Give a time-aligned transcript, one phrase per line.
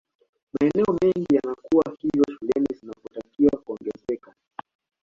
[0.53, 4.35] maeneo mengi yanakuwa hivyo shule zinatakiwa kuongezeka